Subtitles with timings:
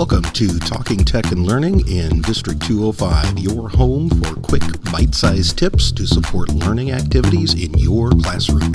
[0.00, 5.58] Welcome to Talking Tech and Learning in District 205, your home for quick, bite sized
[5.58, 8.72] tips to support learning activities in your classroom.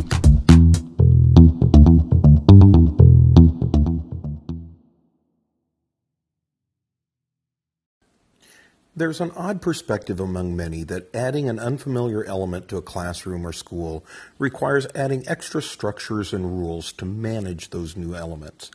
[8.95, 13.51] There's an odd perspective among many that adding an unfamiliar element to a classroom or
[13.51, 14.05] school
[14.37, 18.69] requires adding extra structures and rules to manage those new elements.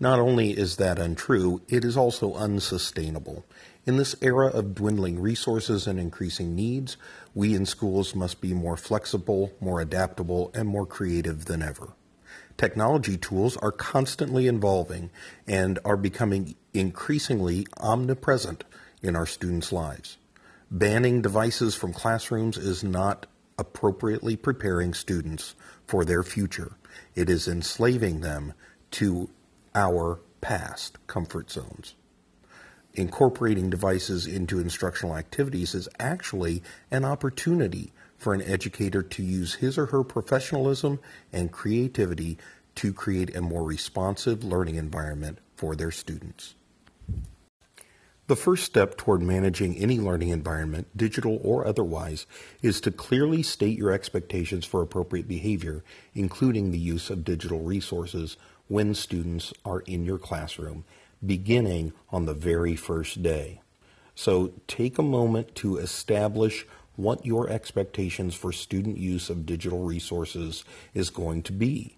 [0.00, 3.44] Not only is that untrue, it is also unsustainable.
[3.86, 6.96] In this era of dwindling resources and increasing needs,
[7.34, 11.92] we in schools must be more flexible, more adaptable, and more creative than ever.
[12.56, 15.10] Technology tools are constantly evolving
[15.46, 18.64] and are becoming increasingly omnipresent
[19.02, 20.16] in our students' lives.
[20.70, 23.26] Banning devices from classrooms is not
[23.58, 25.54] appropriately preparing students
[25.86, 26.72] for their future.
[27.14, 28.54] It is enslaving them
[28.92, 29.28] to
[29.74, 31.94] our past comfort zones.
[32.94, 39.76] Incorporating devices into instructional activities is actually an opportunity for an educator to use his
[39.76, 41.00] or her professionalism
[41.32, 42.38] and creativity
[42.76, 46.54] to create a more responsive learning environment for their students.
[48.26, 52.26] The first step toward managing any learning environment, digital or otherwise,
[52.62, 58.38] is to clearly state your expectations for appropriate behavior, including the use of digital resources
[58.68, 60.84] when students are in your classroom,
[61.24, 63.60] beginning on the very first day.
[64.14, 66.66] So take a moment to establish
[66.96, 71.96] what your expectations for student use of digital resources is going to be.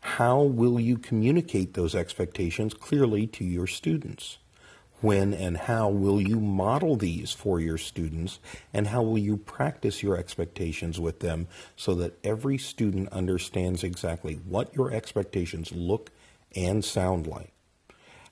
[0.00, 4.38] How will you communicate those expectations clearly to your students?
[5.00, 8.38] When and how will you model these for your students
[8.72, 14.34] and how will you practice your expectations with them so that every student understands exactly
[14.46, 16.10] what your expectations look
[16.54, 17.52] and sound like?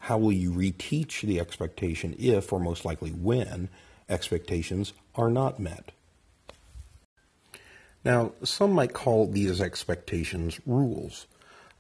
[0.00, 3.68] How will you reteach the expectation if, or most likely when,
[4.08, 5.92] expectations are not met?
[8.04, 11.26] Now, some might call these expectations rules.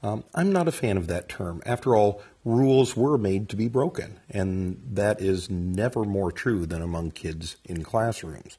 [0.04, 1.62] Um, I'm not a fan of that term.
[1.64, 6.82] After all, rules were made to be broken, and that is never more true than
[6.82, 8.58] among kids in classrooms.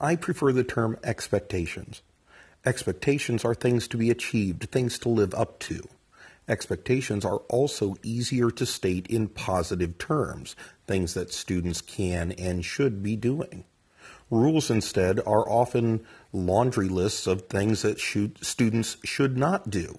[0.00, 2.02] I prefer the term expectations.
[2.64, 5.82] Expectations are things to be achieved, things to live up to.
[6.48, 10.54] Expectations are also easier to state in positive terms,
[10.86, 13.64] things that students can and should be doing.
[14.30, 19.98] Rules, instead, are often laundry lists of things that students should not do.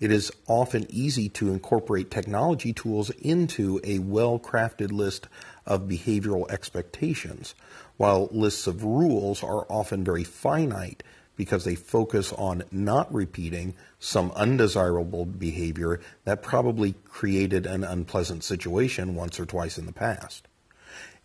[0.00, 5.28] It is often easy to incorporate technology tools into a well crafted list
[5.66, 7.54] of behavioral expectations,
[7.98, 11.02] while lists of rules are often very finite
[11.36, 19.14] because they focus on not repeating some undesirable behavior that probably created an unpleasant situation
[19.14, 20.48] once or twice in the past.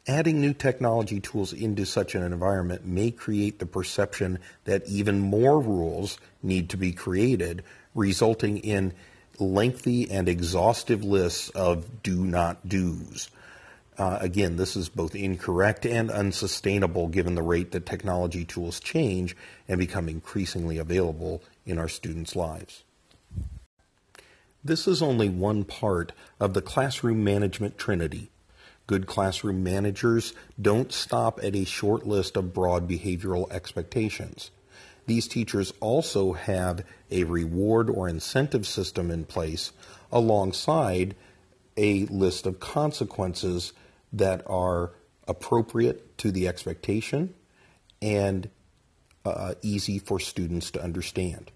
[0.07, 5.59] Adding new technology tools into such an environment may create the perception that even more
[5.59, 7.63] rules need to be created
[7.95, 8.93] resulting in
[9.39, 13.29] lengthy and exhaustive lists of do not do's.
[13.97, 19.35] Uh, again, this is both incorrect and unsustainable given the rate that technology tools change
[19.67, 22.83] and become increasingly available in our students' lives.
[24.63, 28.31] This is only one part of the classroom management trinity.
[28.87, 34.51] Good classroom managers don't stop at a short list of broad behavioral expectations.
[35.05, 39.71] These teachers also have a reward or incentive system in place
[40.11, 41.15] alongside
[41.77, 43.73] a list of consequences
[44.13, 44.91] that are
[45.27, 47.33] appropriate to the expectation
[48.01, 48.49] and
[49.25, 51.51] uh, easy for students to understand.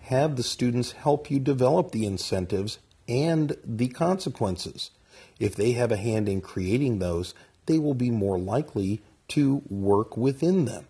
[0.00, 4.90] Have the students help you develop the incentives and the consequences.
[5.38, 7.34] If they have a hand in creating those,
[7.66, 10.86] they will be more likely to work within them.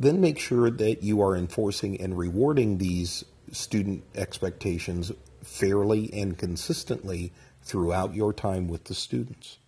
[0.00, 5.10] Then make sure that you are enforcing and rewarding these student expectations
[5.42, 7.32] fairly and consistently
[7.62, 9.58] throughout your time with the students.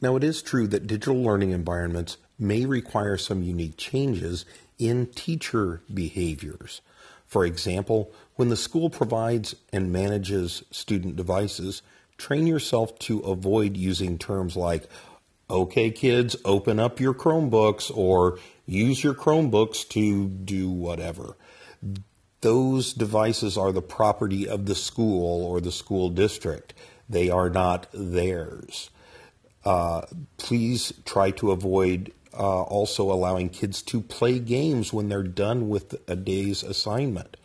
[0.00, 4.44] Now, it is true that digital learning environments may require some unique changes
[4.78, 6.80] in teacher behaviors.
[7.26, 11.82] For example, when the school provides and manages student devices,
[12.16, 14.88] train yourself to avoid using terms like,
[15.50, 21.36] okay, kids, open up your Chromebooks or use your Chromebooks to do whatever.
[22.40, 26.74] Those devices are the property of the school or the school district.
[27.08, 28.90] They are not theirs.
[29.64, 30.02] Uh,
[30.36, 35.96] please try to avoid uh, also allowing kids to play games when they're done with
[36.06, 37.36] a day's assignment.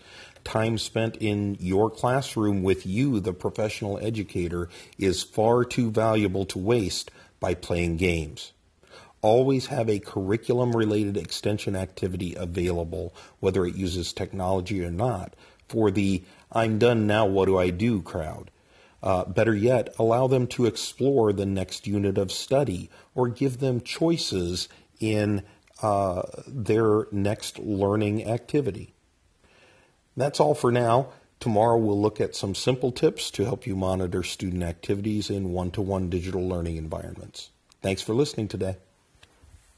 [0.43, 6.59] Time spent in your classroom with you, the professional educator, is far too valuable to
[6.59, 7.09] waste
[7.43, 8.53] by playing games.
[9.21, 15.35] Always have a curriculum related extension activity available, whether it uses technology or not,
[15.67, 16.23] for the
[16.53, 18.49] I'm done now, what do I do crowd.
[19.01, 23.81] Uh, better yet, allow them to explore the next unit of study or give them
[23.81, 24.69] choices
[25.01, 25.43] in
[25.81, 28.93] uh, their next learning activity.
[30.15, 31.09] That's all for now.
[31.43, 35.71] Tomorrow we'll look at some simple tips to help you monitor student activities in one
[35.71, 37.49] to one digital learning environments.
[37.81, 38.77] Thanks for listening today.